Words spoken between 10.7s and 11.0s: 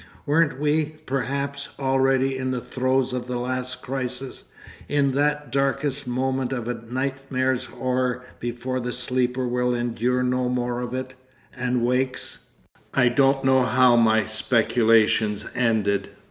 of